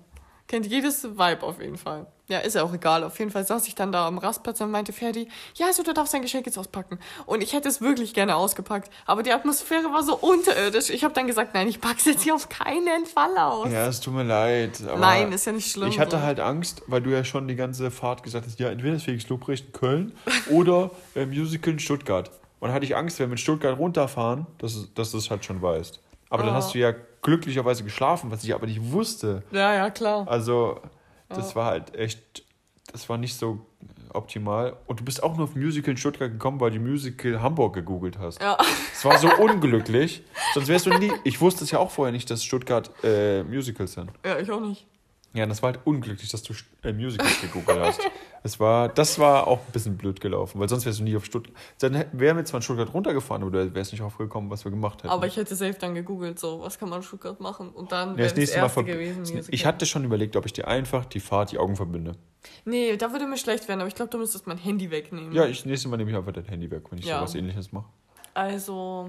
[0.53, 2.05] Kennt jedes Vibe auf jeden Fall.
[2.29, 3.05] Ja, ist ja auch egal.
[3.05, 5.95] Auf jeden Fall saß ich dann da am Rastplatz und meinte Ferdi, ja, also du
[5.95, 6.99] darfst dein Geschenk jetzt auspacken.
[7.25, 10.91] Und ich hätte es wirklich gerne ausgepackt, aber die Atmosphäre war so unterirdisch.
[10.91, 13.73] Ich habe dann gesagt, nein, ich pack's jetzt hier auf keinen Fall aus.
[13.73, 14.83] Ja, es tut mir leid.
[14.99, 15.89] Nein, ist ja nicht schlimm.
[15.89, 16.23] Ich hatte so.
[16.23, 19.27] halt Angst, weil du ja schon die ganze Fahrt gesagt hast, ja, entweder ist Felix
[19.31, 20.13] Lobrecht Köln
[20.51, 22.29] oder äh, Musical in Stuttgart.
[22.61, 25.47] Und dann hatte ich Angst, wenn wir in Stuttgart runterfahren, dass, dass du es halt
[25.47, 25.99] schon weißt.
[26.29, 26.57] Aber dann Ah.
[26.57, 29.43] hast du ja glücklicherweise geschlafen, was ich aber nicht wusste.
[29.53, 30.27] Ja, ja, klar.
[30.29, 30.81] Also,
[31.29, 31.57] das Ja.
[31.57, 32.45] war halt echt,
[32.93, 33.65] das war nicht so
[34.13, 34.77] optimal.
[34.87, 38.19] Und du bist auch nur auf Musical in Stuttgart gekommen, weil du Musical Hamburg gegoogelt
[38.19, 38.43] hast.
[38.43, 38.59] Ja.
[38.93, 40.23] Es war so unglücklich.
[40.55, 41.13] Sonst wärst du nie.
[41.25, 44.11] Ich wusste es ja auch vorher nicht, dass Stuttgart äh, Musicals sind.
[44.25, 44.87] ja, ich auch nicht.
[45.35, 48.01] Ja, das war halt unglücklich, dass du äh, Musicals gegoogelt hast.
[48.45, 51.25] Es war, das war auch ein bisschen blöd gelaufen, weil sonst wärst du nie auf
[51.25, 51.55] Stuttgart.
[51.79, 54.99] Dann wären wir zwar in Stuttgart runtergefahren, aber du wärst nicht aufgekommen, was wir gemacht
[55.05, 55.11] hätten.
[55.13, 57.71] Aber ich hätte safe dann gegoogelt, so, was kann man in Stuttgart machen?
[57.71, 59.21] Und dann ja, wäre das das, nächste Mal erste ver- gewesen.
[59.21, 59.45] Musical.
[59.51, 62.17] Ich hatte schon überlegt, ob ich dir einfach die Fahrt, die Augen verbinde.
[62.65, 65.33] Nee, da würde mir schlecht werden, aber ich glaube, du müsstest mein Handy wegnehmen.
[65.33, 67.19] Ja, ich nächstes Mal nehme ich einfach dein Handy weg, wenn ich Ja.
[67.19, 67.87] sowas ähnliches mache.
[68.35, 69.09] Also,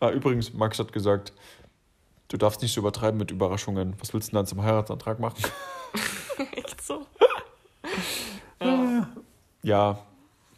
[0.00, 1.32] Ah, übrigens, Max hat gesagt,
[2.26, 3.94] du darfst nicht so übertreiben mit Überraschungen.
[4.00, 5.40] Was willst du denn dann zum Heiratsantrag machen?
[6.56, 7.06] echt so.
[9.62, 9.98] ja.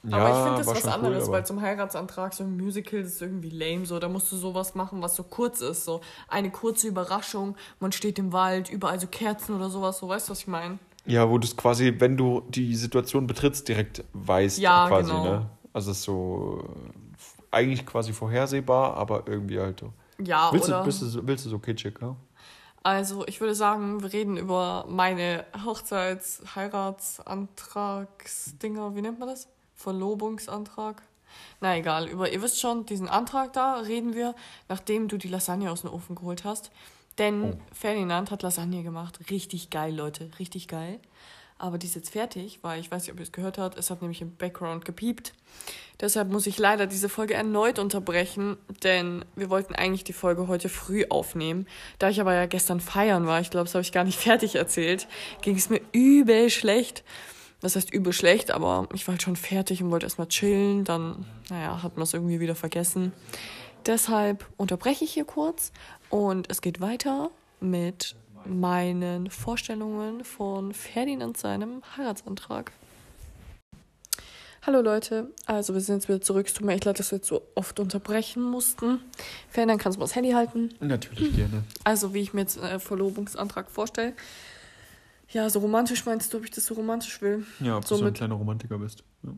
[0.07, 2.59] Ja, Ja, aber ich finde das was cool, anderes, aber- weil zum Heiratsantrag so ein
[2.59, 3.87] Musical ist irgendwie lame.
[3.87, 5.87] So, da musst du sowas machen, was so kurz ist.
[5.87, 9.99] So eine kurze Überraschung, man steht im Wald, überall so Kerzen oder sowas.
[9.99, 10.79] So, weißt du, was ich meine?
[11.07, 15.25] Ja, wo du es quasi, wenn du die Situation betrittst, direkt weißt Ja, quasi, genau.
[15.25, 15.51] ne?
[15.73, 16.63] Also es ist so
[17.51, 19.93] eigentlich quasi vorhersehbar, aber irgendwie halt so.
[20.23, 20.81] Ja, willst, oder?
[20.81, 22.15] du, willst, du, willst du so kitschig, ja?
[22.85, 29.49] Also, ich würde sagen, wir reden über meine Hochzeits-, Heiratsantragsdinger, wie nennt man das?
[29.75, 31.01] Verlobungsantrag?
[31.61, 34.35] Na egal, über, ihr wisst schon, diesen Antrag da reden wir,
[34.69, 36.71] nachdem du die Lasagne aus dem Ofen geholt hast.
[37.17, 37.57] Denn Oh.
[37.73, 39.19] Ferdinand hat Lasagne gemacht.
[39.31, 41.01] Richtig geil, Leute, richtig geil.
[41.59, 43.79] Aber die ist jetzt fertig, weil ich weiß nicht, ob ihr es gehört habt.
[43.79, 45.33] Es hat nämlich im Background gepiept.
[46.01, 50.69] Deshalb muss ich leider diese Folge erneut unterbrechen, denn wir wollten eigentlich die Folge heute
[50.69, 51.67] früh aufnehmen.
[51.99, 54.57] Da ich aber ja gestern feiern war, ich glaube, das habe ich gar nicht fertig
[54.57, 55.07] erzählt,
[55.43, 57.05] ging es mir übel schlecht.
[57.61, 60.85] Das heißt übel schlecht, aber ich war halt schon fertig und wollte erstmal chillen.
[60.85, 63.13] Dann, naja, hat man es irgendwie wieder vergessen.
[63.87, 65.73] Deshalb unterbreche ich hier kurz
[66.11, 72.73] und es geht weiter mit meinen Vorstellungen von Ferdinand seinem Heiratsantrag.
[74.67, 76.47] Hallo Leute, also wir sind jetzt wieder zurück.
[76.47, 78.99] Es tut mir echt leid, dass wir jetzt so oft unterbrechen mussten.
[79.51, 80.71] Ferdinand, kannst du mal das Handy halten?
[80.81, 81.65] Natürlich gerne.
[81.85, 84.15] Also wie ich mir jetzt einen Verlobungsantrag vorstelle.
[85.31, 87.45] Ja, so romantisch meinst du, ob ich das so romantisch will?
[87.61, 89.05] Ja, ob So du so ein mit- kleiner Romantiker bist.
[89.23, 89.33] Ja,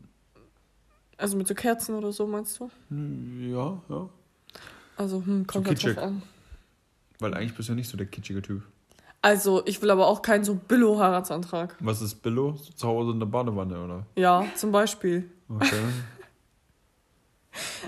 [1.17, 2.69] Also mit so Kerzen oder so meinst du?
[2.89, 3.81] Hm, ja.
[3.89, 4.09] ja.
[4.95, 5.97] Also, hm, kommt So halt drauf kitschig.
[5.97, 6.21] an.
[7.19, 8.63] Weil eigentlich bist du ja nicht so der kitschige Typ.
[9.27, 11.75] Also, ich will aber auch keinen so Billo-Heiratsantrag.
[11.81, 12.53] Was ist Billo?
[12.75, 14.05] Zu Hause in der Badewanne, oder?
[14.15, 15.29] Ja, zum Beispiel.
[15.49, 15.67] Okay.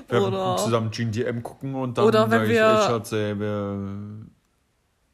[0.10, 3.78] Wir Oder- zusammen GDM gucken und dann Oder wenn ich, wir- ey, Schatz, ey, wir...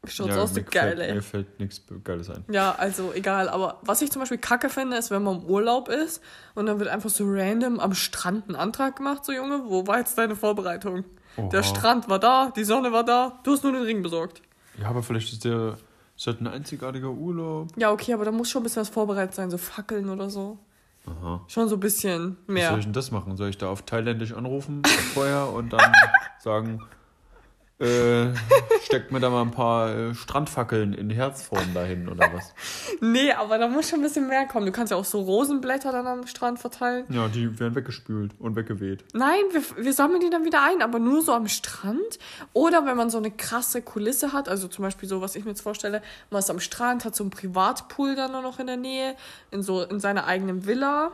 [0.02, 1.14] Wie schaut's ja, aus, mir gefällt- geil, ey.
[1.14, 2.44] Mir fällt nichts Geiles ein.
[2.50, 3.48] Ja, also egal.
[3.48, 6.22] Aber was ich zum Beispiel kacke finde, ist, wenn man im Urlaub ist
[6.54, 9.98] und dann wird einfach so random am Strand ein Antrag gemacht, so Junge, wo war
[9.98, 11.04] jetzt deine Vorbereitung?
[11.36, 11.62] Der Oha.
[11.62, 14.42] Strand war da, die Sonne war da, du hast nur den Ring besorgt.
[14.80, 15.76] Ja, aber vielleicht ist der
[16.16, 17.68] ist halt ein einzigartiger Urlaub.
[17.76, 20.58] Ja, okay, aber da muss schon ein bisschen was vorbereitet sein, so Fackeln oder so.
[21.06, 21.40] Aha.
[21.46, 22.78] Schon so ein bisschen Was soll mehr.
[22.78, 23.36] ich denn das machen?
[23.36, 24.82] Soll ich da auf Thailändisch anrufen
[25.14, 25.92] vorher und dann
[26.40, 26.82] sagen,
[27.78, 28.28] äh,
[28.84, 32.54] steckt mir da mal ein paar äh, Strandfackeln in Herzform dahin oder was?
[33.00, 34.64] Nee, aber da muss schon ein bisschen mehr kommen.
[34.64, 37.04] Du kannst ja auch so Rosenblätter dann am Strand verteilen.
[37.10, 39.04] Ja, die werden weggespült und weggeweht.
[39.12, 42.18] Nein, wir, wir sammeln die dann wieder ein, aber nur so am Strand.
[42.54, 45.50] Oder wenn man so eine krasse Kulisse hat, also zum Beispiel so, was ich mir
[45.50, 48.78] jetzt vorstelle, man ist am Strand, hat so einen Privatpool dann nur noch in der
[48.78, 49.14] Nähe,
[49.50, 51.10] in so in seiner eigenen Villa.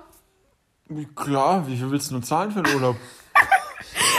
[1.16, 2.96] Klar, wie viel willst du nur zahlen für den Urlaub?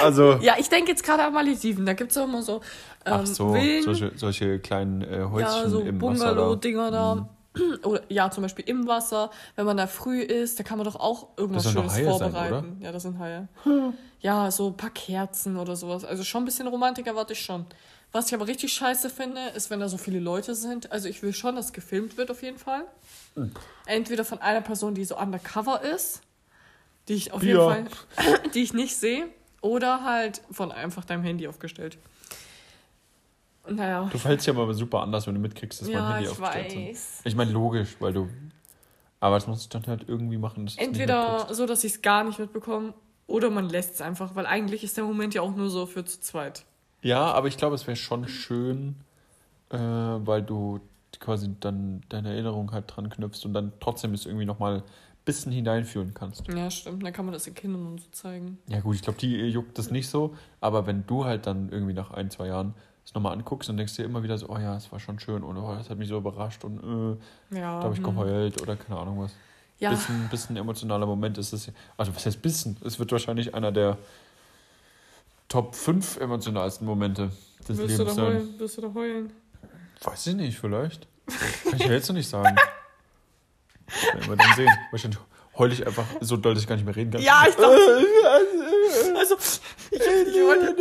[0.01, 2.55] Also, Ja, ich denke jetzt gerade an Malediven, da gibt es auch immer so,
[3.05, 6.05] ähm, ach so, Villen, solche, solche kleinen äh, Häuschen ja, so im da.
[6.07, 7.29] Bungalow-Dinger da.
[7.83, 10.95] Oder ja, zum Beispiel im Wasser, wenn man da früh ist, da kann man doch
[10.95, 12.77] auch irgendwas Schönes Haie sein, vorbereiten.
[12.81, 13.47] ja, das sind Haie.
[14.21, 16.05] Ja, so ein paar Kerzen oder sowas.
[16.05, 17.65] Also schon ein bisschen Romantik erwarte ich schon.
[18.13, 20.93] Was ich aber richtig scheiße finde, ist, wenn da so viele Leute sind.
[20.93, 22.85] Also ich will schon, dass gefilmt wird auf jeden Fall.
[23.35, 23.51] Hm.
[23.85, 26.21] Entweder von einer Person, die so undercover ist,
[27.09, 27.75] die ich auf Ja.
[27.75, 29.25] jeden Fall, die ich nicht sehe,
[29.63, 31.97] oder halt von einfach deinem Handy aufgestellt.
[33.67, 34.09] Naja.
[34.11, 36.71] Du fällst ja aber super anders, wenn du mitkriegst, dass mein Ja, Handy ich aufgestellt
[36.71, 36.89] sind.
[36.89, 37.21] weiß.
[37.23, 38.29] Ich meine, logisch, weil du.
[39.21, 40.69] Aber das musst du dann halt irgendwie machen.
[40.75, 42.93] Entweder so, dass ich es gar nicht mitbekomme,
[43.25, 46.03] oder man lässt es einfach, weil eigentlich ist der Moment ja auch nur so für
[46.03, 46.65] zu zweit.
[47.01, 48.97] Ja, aber ich glaube, es wäre schon schön,
[49.69, 50.81] äh, weil du
[51.21, 54.83] quasi dann deine Erinnerung halt dran knüpfst und dann trotzdem es irgendwie nochmal
[55.25, 56.47] bisschen hineinführen kannst.
[56.53, 57.03] Ja, stimmt.
[57.03, 58.57] Dann kann man das den Kindern und so zeigen.
[58.67, 61.93] Ja gut, ich glaube, die juckt das nicht so, aber wenn du halt dann irgendwie
[61.93, 62.73] nach ein, zwei Jahren
[63.05, 65.43] es nochmal anguckst und denkst dir immer wieder so, oh ja, es war schon schön
[65.43, 67.17] und oh, das hat mich so überrascht und
[67.51, 67.77] äh, Ja.
[67.79, 68.05] da habe ich hm.
[68.05, 69.33] geheult oder keine Ahnung was.
[69.79, 71.69] Ja, Bisschen, bisschen emotionaler Moment ist es.
[71.97, 72.77] Also was heißt bisschen?
[72.85, 73.97] Es wird wahrscheinlich einer der
[75.49, 77.31] Top 5 emotionalsten Momente
[77.67, 78.25] des wirst du Lebens da sein.
[78.25, 78.59] heulen?
[78.59, 79.33] Wirst du da heulen?
[80.03, 81.07] Weiß ich nicht, vielleicht.
[81.63, 82.55] Kann ich jetzt noch nicht sagen.
[84.13, 84.69] Werden wir dann sehen.
[84.91, 85.19] Wahrscheinlich
[85.57, 87.21] heule ich einfach so doll, dass ich gar nicht mehr reden kann.
[87.21, 88.05] Ja, ich dachte.
[89.15, 89.35] Also,
[89.91, 90.75] ich, ich wollte.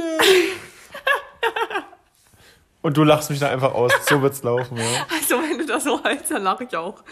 [2.82, 3.92] Und du lachst mich da einfach aus.
[4.08, 5.06] So wird's laufen, ja.
[5.14, 7.02] Also, wenn du das so hältst, dann lache ich auch.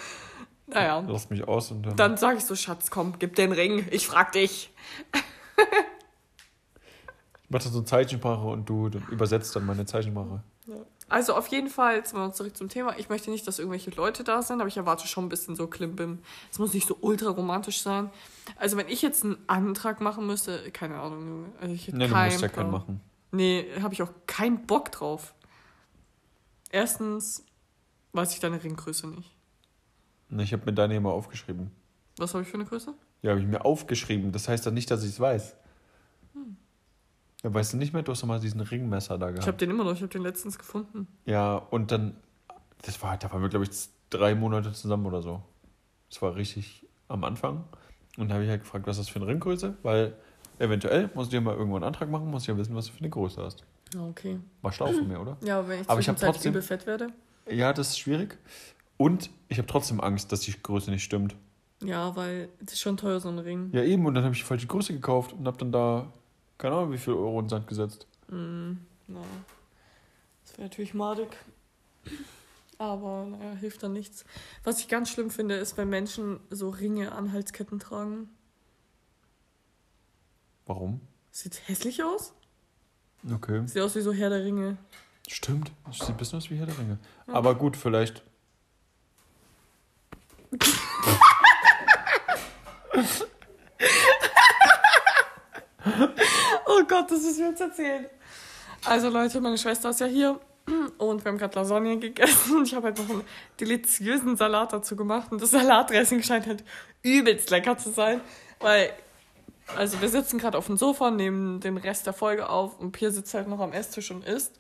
[0.67, 1.01] Naja.
[1.03, 1.97] Du lachst mich aus und dann.
[1.97, 3.87] Dann sag ich so, Schatz, komm, gib den Ring.
[3.91, 4.73] Ich frag dich.
[7.43, 10.43] Ich mach dann so Zeichensprache und du dann übersetzt dann meine Zeichensprache.
[11.11, 12.97] Also auf jeden Fall, jetzt mal zurück zum Thema.
[12.99, 15.67] Ich möchte nicht, dass irgendwelche Leute da sind, aber ich erwarte schon ein bisschen so
[15.67, 16.21] Klimbim.
[16.51, 18.11] Es muss nicht so ultra romantisch sein.
[18.57, 21.47] Also wenn ich jetzt einen Antrag machen müsste, keine Ahnung, Junge.
[21.61, 23.01] also ich hätte Nee, du keinen musst ja keinen machen.
[23.33, 25.35] Nee, habe ich auch keinen Bock drauf.
[26.71, 27.45] Erstens
[28.13, 29.31] weiß ich deine Ringgröße nicht.
[30.29, 31.71] Nee, Ich habe mir deine immer aufgeschrieben.
[32.19, 32.95] Was habe ich für eine Größe?
[33.23, 34.31] Ja, habe ich mir aufgeschrieben.
[34.33, 35.57] Das heißt dann nicht, dass ich es weiß.
[37.43, 38.03] Ja, weißt du nicht mehr?
[38.03, 39.61] Du hast doch mal diesen Ringmesser da Ich habe gehabt.
[39.63, 41.07] den immer noch, ich habe den letztens gefunden.
[41.25, 42.17] Ja, und dann,
[42.83, 43.71] das war, da waren wir, glaube ich,
[44.11, 45.43] drei Monate zusammen oder so.
[46.11, 47.65] Das war richtig am Anfang.
[48.19, 49.75] Und da habe ich halt gefragt, was ist das für eine Ringgröße?
[49.83, 50.15] Weil
[50.59, 52.93] eventuell muss ich dir mal irgendwo einen Antrag machen, muss ich ja wissen, was du
[52.93, 53.65] für eine Größe hast.
[53.95, 54.39] Ja, okay.
[54.63, 55.37] War schlau von mir, oder?
[55.43, 57.09] Ja, wenn ich Aber ich hab trotzdem- übel fett werde.
[57.49, 58.37] Ja, das ist schwierig.
[58.99, 61.35] Und ich habe trotzdem Angst, dass die Größe nicht stimmt.
[61.83, 63.71] Ja, weil das ist schon teuer, so ein Ring.
[63.73, 64.05] Ja, eben.
[64.05, 66.13] Und dann habe ich die falsche Größe gekauft und habe dann da,
[66.61, 68.07] keine Ahnung, wie viel Euro in den Sand gesetzt.
[68.29, 68.73] Mm,
[69.09, 69.23] na,
[70.45, 71.35] das wäre natürlich madig.
[72.77, 74.27] Aber naja, hilft dann nichts.
[74.63, 78.29] Was ich ganz schlimm finde, ist, wenn Menschen so Ringe an Halsketten tragen.
[80.67, 81.01] Warum?
[81.31, 82.35] Sieht hässlich aus.
[83.31, 83.67] Okay.
[83.67, 84.77] Sieht aus wie so Herr der Ringe.
[85.29, 85.73] Stimmt.
[85.93, 86.99] Sieht ein bisschen aus wie Herr der Ringe.
[87.27, 88.23] Aber gut, vielleicht.
[96.73, 98.07] Oh Gott, das ist mir jetzt erzählen.
[98.85, 100.39] Also Leute, meine Schwester ist ja hier
[100.99, 103.25] und wir haben gerade Lasagne gegessen und ich habe halt noch einen
[103.59, 106.63] deliziösen Salat dazu gemacht und das Salatdressing scheint halt
[107.03, 108.21] übelst lecker zu sein,
[108.61, 108.93] weil
[109.77, 113.11] also wir sitzen gerade auf dem Sofa nehmen den Rest der Folge auf und Pia
[113.11, 114.53] sitzt halt noch am Esstisch und isst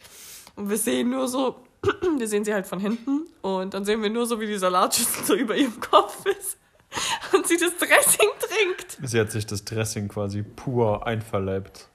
[0.56, 1.60] und wir sehen nur so,
[2.18, 5.24] wir sehen sie halt von hinten und dann sehen wir nur so, wie die Salatschüssel
[5.24, 6.58] so über ihrem Kopf ist
[7.32, 8.98] und sie das Dressing trinkt.
[9.08, 11.86] Sie hat sich das Dressing quasi pur einverleibt.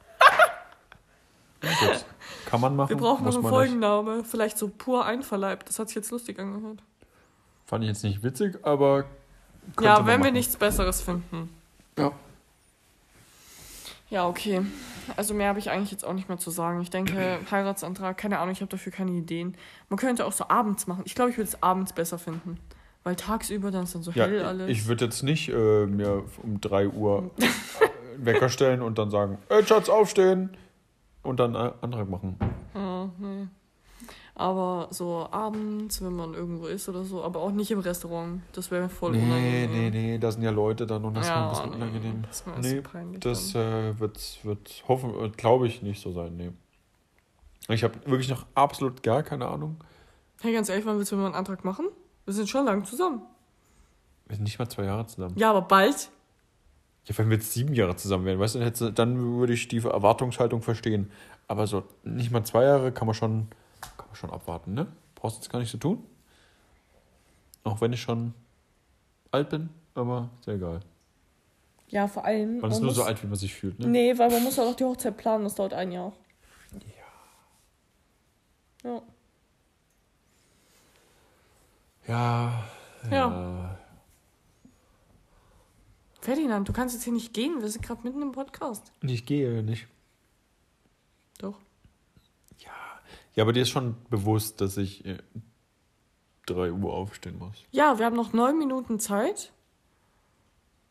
[1.69, 2.05] Gut.
[2.45, 2.89] Kann man machen.
[2.89, 4.23] Wir brauchen noch einen Folgenname.
[4.23, 5.67] Vielleicht so pur einverleibt.
[5.69, 6.75] Das hat sich jetzt lustig angehört.
[6.75, 6.83] Nicht.
[7.65, 9.05] Fand ich jetzt nicht witzig, aber.
[9.81, 10.33] ja, wenn wir machen.
[10.33, 11.49] nichts Besseres finden.
[11.97, 12.11] Ja.
[14.09, 14.61] Ja, okay.
[15.17, 16.81] Also mehr habe ich eigentlich jetzt auch nicht mehr zu sagen.
[16.81, 19.57] Ich denke, Heiratsantrag, keine Ahnung, ich habe dafür keine Ideen.
[19.89, 21.03] Man könnte auch so abends machen.
[21.05, 22.59] Ich glaube, ich würde es abends besser finden.
[23.03, 24.69] Weil tagsüber dann ist dann so Ja, hell alles.
[24.69, 27.29] ich würde jetzt nicht äh, mir um 3 Uhr
[28.15, 30.55] einen Wecker stellen und dann sagen, ey Schatz, aufstehen
[31.25, 32.37] und dann äh, Antrag machen.
[32.73, 33.47] Ja, nee.
[34.37, 38.41] Aber so abends, wenn man irgendwo ist oder so, aber auch nicht im Restaurant.
[38.51, 39.71] Das wäre voll Nee, unangenehm.
[39.71, 42.21] nee, nee, da sind ja Leute dann und das ist ja, ein bisschen nee, unangenehm.
[42.27, 43.19] Das ist mir Nee, nee, peinlich.
[43.21, 46.51] Das äh, wird, wird hoffen, glaube ich, nicht so sein, nee.
[47.69, 49.77] Ich habe wirklich noch absolut gar keine Ahnung.
[50.41, 51.85] Hey, ganz ehrlich, wann willst du mal einen Antrag machen?
[52.25, 53.21] Wir sind schon lang zusammen.
[54.27, 55.33] Wir sind nicht mal zwei Jahre zusammen.
[55.37, 56.09] Ja, aber bald.
[57.05, 59.77] Ja, wenn wir jetzt sieben Jahre zusammen wären, weißt du, dann, du- würde ich die
[59.77, 61.11] Erwartungshaltung verstehen.
[61.47, 63.47] Aber so nicht mal zwei Jahre kann man schon,
[63.97, 64.87] kann man schon abwarten, ne?
[65.13, 66.03] Brauchst jetzt gar nicht so tun.
[67.63, 68.33] Auch wenn ich schon
[69.31, 70.79] alt bin, aber ist ja egal.
[71.89, 72.59] Ja, vor allem.
[72.59, 73.87] Man ist nur muss, so alt, wie man sich fühlt, ne?
[73.87, 76.13] Nee, weil man muss auch noch die Hochzeit planen, das dauert ein Jahr.
[78.83, 79.01] Ja.
[82.07, 82.63] Ja.
[83.07, 83.11] Ja.
[83.11, 83.64] Ja.
[86.25, 87.61] Ferdinand, du kannst jetzt hier nicht gehen.
[87.61, 88.91] Wir sind gerade mitten im Podcast.
[89.01, 89.87] Ich gehe nicht.
[91.37, 91.59] Doch.
[93.35, 95.17] Ja, aber dir ist schon bewusst, dass ich äh,
[96.45, 97.57] 3 Uhr aufstehen muss.
[97.71, 99.51] Ja, wir haben noch neun Minuten Zeit.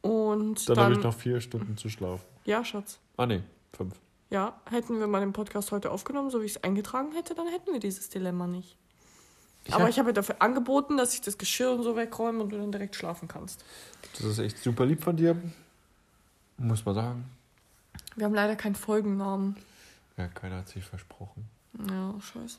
[0.02, 0.84] Und Dann, dann.
[0.84, 2.26] habe ich noch vier Stunden zu schlafen.
[2.44, 2.98] ja, Schatz.
[3.16, 3.42] Ah, nee,
[3.72, 3.94] fünf.
[4.28, 7.46] Ja, hätten wir mal den Podcast heute aufgenommen, so wie ich es eingetragen hätte, dann
[7.48, 8.76] hätten wir dieses Dilemma nicht.
[9.72, 12.50] Aber hab- ich habe dir dafür angeboten, dass ich das Geschirr und so wegräume und
[12.50, 13.64] du dann direkt schlafen kannst.
[14.12, 15.36] Das ist echt super lieb von dir.
[16.58, 17.24] Muss man sagen.
[18.16, 19.56] Wir haben leider keinen Folgennamen.
[20.16, 21.48] Ja, keiner hat sich versprochen.
[21.90, 22.58] Ja, scheiße.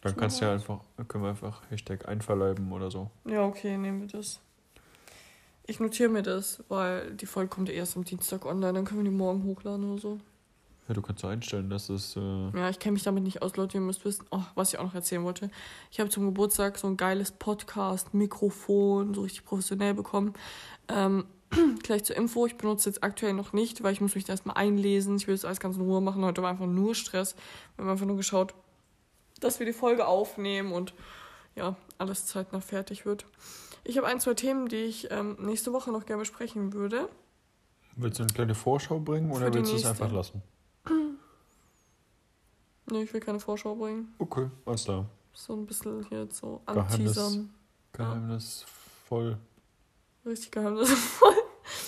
[0.00, 3.10] Dann So kannst du ja einfach, dann können wir einfach Hashtag einverleiben oder so.
[3.24, 4.40] Ja, okay, nehmen wir das.
[5.66, 9.10] Ich notiere mir das, weil die Folge kommt erst am Dienstag online, dann können wir
[9.10, 10.20] die morgen hochladen oder so.
[10.88, 12.16] Ja, du kannst so einstellen, dass es.
[12.16, 14.78] Äh, Ja, ich kenne mich damit nicht aus, Leute, ihr müsst wissen, oh, was ich
[14.78, 15.50] auch noch erzählen wollte.
[15.90, 20.32] Ich habe zum Geburtstag so ein geiles Podcast, Mikrofon, so richtig professionell bekommen.
[20.88, 21.26] Ähm,
[21.82, 24.56] gleich zur Info, ich benutze jetzt aktuell noch nicht, weil ich muss mich da erstmal
[24.56, 25.16] einlesen.
[25.16, 26.24] Ich will das alles ganz in Ruhe machen.
[26.24, 27.36] Heute war einfach nur Stress.
[27.76, 28.54] Wir haben einfach nur geschaut,
[29.40, 30.94] dass wir die Folge aufnehmen und
[31.54, 33.26] ja, alles zeitnah fertig wird.
[33.84, 37.08] Ich habe ein, zwei Themen, die ich ähm, nächste Woche noch gerne besprechen würde.
[37.96, 40.42] willst du eine kleine Vorschau bringen Für oder willst du es einfach lassen?
[42.90, 44.14] Nee, ich will keine Vorschau bringen.
[44.18, 45.06] Okay, alles klar.
[45.32, 46.92] So ein bisschen hier jetzt so Geheimnis.
[47.18, 47.54] anteasern.
[47.92, 49.38] Geheimnisvoll.
[50.24, 51.34] Richtig geheimnisvoll.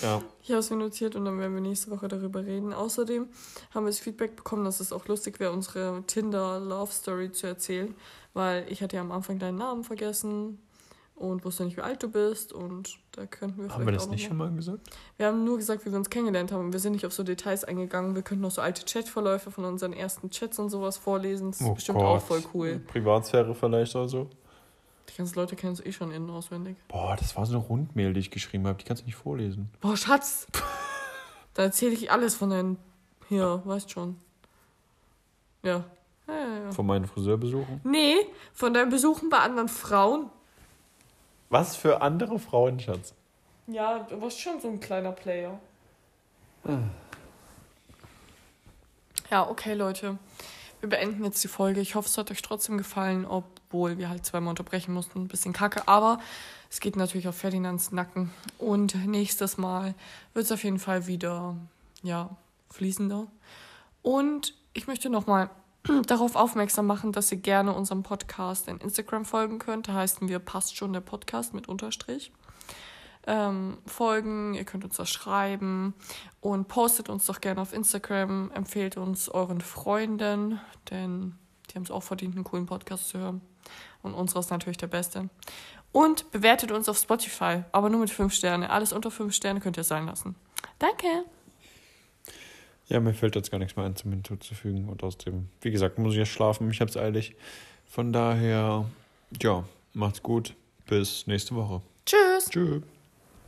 [0.01, 0.21] Ja.
[0.41, 2.73] Ich habe es mir notiert und dann werden wir nächste Woche darüber reden.
[2.73, 3.27] Außerdem
[3.73, 7.95] haben wir das Feedback bekommen, dass es auch lustig wäre, unsere Tinder-Love-Story zu erzählen,
[8.33, 10.59] weil ich hatte ja am Anfang deinen Namen vergessen
[11.21, 14.07] und wusste nicht, wie alt du bist und da könnten wir vielleicht Haben wir das
[14.07, 14.89] auch nicht schon mal gesagt?
[15.17, 17.23] Wir haben nur gesagt, wie wir uns kennengelernt haben und wir sind nicht auf so
[17.23, 18.15] Details eingegangen.
[18.15, 21.51] Wir könnten noch so alte Chatverläufe von unseren ersten Chats und sowas vorlesen.
[21.51, 22.07] Das ist Oh bestimmt Gott.
[22.07, 22.79] auch voll cool.
[22.87, 24.29] Privatsphäre vielleicht oder so?
[25.09, 26.77] Die ganzen Leute kennen es eh schon innen auswendig.
[26.87, 28.77] Boah, das war so eine Rundmail, die ich geschrieben habe.
[28.77, 29.69] Die kannst du nicht vorlesen.
[29.81, 30.47] Boah, Schatz!
[31.53, 32.77] da erzähle ich alles von deinen.
[33.27, 34.17] Hier, weißt schon.
[35.63, 35.83] Ja.
[36.27, 36.71] ja, ja, ja.
[36.71, 37.81] Von meinen Friseurbesuchen.
[37.83, 38.15] Nee,
[38.53, 40.29] von deinen Besuchen bei anderen Frauen.
[41.51, 43.13] Was für andere Frauen, Schatz?
[43.67, 45.59] Ja, du warst schon so ein kleiner Player.
[49.29, 50.17] Ja, okay, Leute.
[50.79, 51.81] Wir beenden jetzt die Folge.
[51.81, 55.19] Ich hoffe, es hat euch trotzdem gefallen, obwohl wir halt zweimal unterbrechen mussten.
[55.19, 56.19] Ein bisschen kacke, aber
[56.69, 58.31] es geht natürlich auf Ferdinands Nacken.
[58.57, 59.93] Und nächstes Mal
[60.33, 61.57] wird es auf jeden Fall wieder,
[62.01, 62.29] ja,
[62.69, 63.27] fließender.
[64.03, 65.49] Und ich möchte nochmal
[66.07, 69.87] darauf aufmerksam machen, dass ihr gerne unserem Podcast in Instagram folgen könnt.
[69.87, 72.31] Da heißen wir Passt schon der Podcast mit Unterstrich
[73.27, 75.93] ähm, folgen, ihr könnt uns das schreiben
[76.39, 81.35] und postet uns doch gerne auf Instagram, empfehlt uns euren Freunden, denn
[81.69, 83.41] die haben es auch verdient, einen coolen Podcast zu hören.
[84.01, 85.29] Und unserer ist natürlich der beste.
[85.91, 88.69] Und bewertet uns auf Spotify, aber nur mit 5 Sterne.
[88.69, 90.35] Alles unter 5 Sterne könnt ihr sein lassen.
[90.79, 91.25] Danke.
[92.91, 94.89] Ja, mir fällt jetzt gar nichts mehr ein zum hinzuzufügen.
[94.89, 96.69] Und außerdem, wie gesagt, muss ich ja schlafen.
[96.71, 97.35] Ich hab's eilig.
[97.85, 98.83] Von daher,
[99.41, 100.55] ja, macht's gut.
[100.87, 101.81] Bis nächste Woche.
[102.05, 102.49] Tschüss.
[102.49, 102.81] Tschüss.